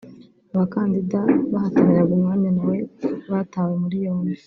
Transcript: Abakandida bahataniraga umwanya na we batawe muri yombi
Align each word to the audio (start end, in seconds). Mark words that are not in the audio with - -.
Abakandida 0.53 1.19
bahataniraga 1.51 2.11
umwanya 2.17 2.49
na 2.57 2.63
we 2.69 2.77
batawe 3.31 3.73
muri 3.83 3.97
yombi 4.05 4.33